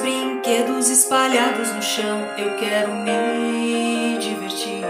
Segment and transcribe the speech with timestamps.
[0.00, 4.84] brinquedos espalhados no chão, eu quero me divertir.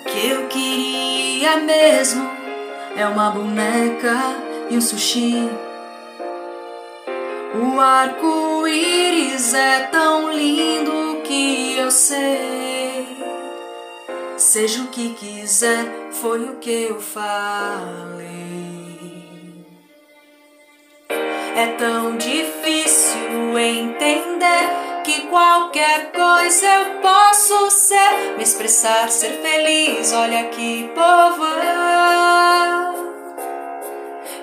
[0.00, 2.28] O que eu queria mesmo
[2.96, 4.16] é uma boneca
[4.70, 5.48] e um sushi.
[7.54, 13.06] O arco-íris é tão lindo que eu sei.
[14.36, 18.57] Seja o que quiser, foi o que eu falei.
[21.58, 30.12] É tão difícil entender que qualquer coisa eu posso ser, me expressar, ser feliz.
[30.12, 31.46] Olha que povo.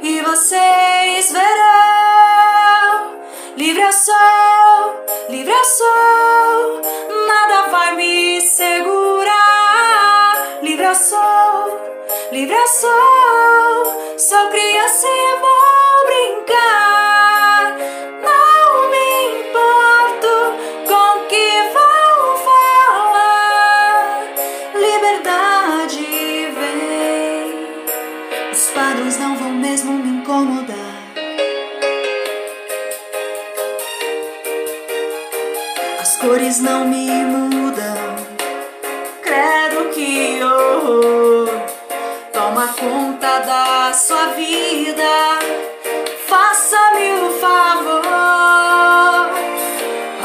[0.02, 3.16] E vocês verão,
[3.56, 6.82] livre eu sou, livre eu sou,
[7.28, 9.34] nada vai me segurar.
[10.62, 11.80] Livre eu sou,
[12.34, 16.95] livre eu sou, sou criança e vou brincar.
[28.76, 30.76] Os padrões não vão mesmo me incomodar.
[36.02, 38.16] As cores não me mudam.
[39.22, 41.50] Credo que horror.
[42.34, 45.40] Toma conta da sua vida.
[46.28, 48.04] Faça-me o favor.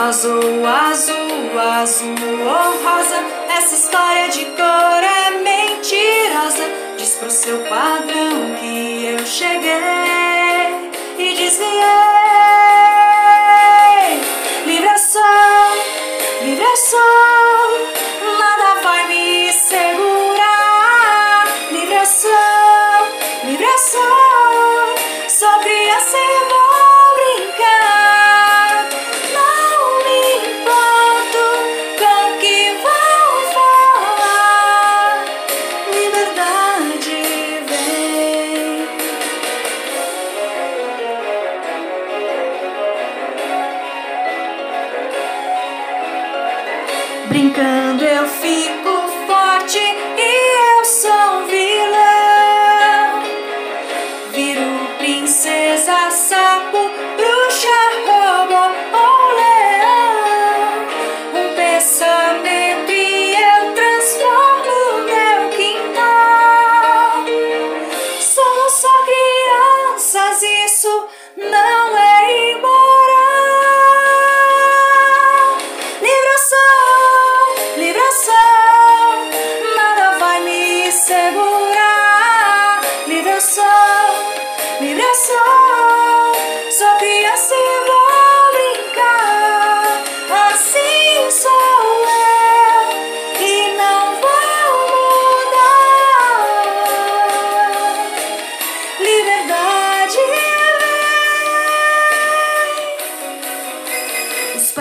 [0.09, 3.17] Azul, azul, azul ou rosa.
[3.57, 6.65] Essa história de cor é mentirosa.
[6.97, 8.10] Diz pro seu padrão
[19.71, 21.45] segurar.
[21.73, 22.31] Livre eu sou,
[23.45, 26.60] livre eu sou, sou criança e
[47.31, 49.00] Brincando eu fico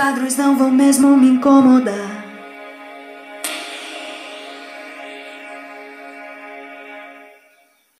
[0.09, 0.29] vem.
[0.29, 2.08] Os padrões não vão mesmo me incomodar.